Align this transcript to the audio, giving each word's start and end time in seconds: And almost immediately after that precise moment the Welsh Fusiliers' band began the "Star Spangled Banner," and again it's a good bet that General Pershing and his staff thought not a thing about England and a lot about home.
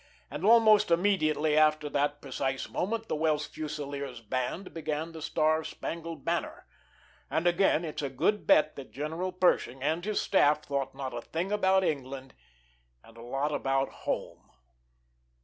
And 0.31 0.43
almost 0.43 0.89
immediately 0.89 1.55
after 1.55 1.87
that 1.91 2.23
precise 2.23 2.67
moment 2.67 3.07
the 3.07 3.15
Welsh 3.15 3.45
Fusiliers' 3.45 4.19
band 4.19 4.73
began 4.73 5.11
the 5.11 5.21
"Star 5.21 5.63
Spangled 5.63 6.25
Banner," 6.25 6.65
and 7.29 7.45
again 7.45 7.85
it's 7.85 8.01
a 8.01 8.09
good 8.09 8.47
bet 8.47 8.75
that 8.77 8.89
General 8.91 9.31
Pershing 9.31 9.83
and 9.83 10.03
his 10.03 10.19
staff 10.19 10.63
thought 10.63 10.95
not 10.95 11.13
a 11.13 11.21
thing 11.21 11.51
about 11.51 11.83
England 11.83 12.33
and 13.03 13.15
a 13.15 13.21
lot 13.21 13.51
about 13.51 13.89
home. 13.89 14.49